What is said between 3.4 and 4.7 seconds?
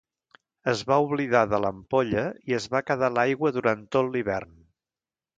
durant tot l'hivern.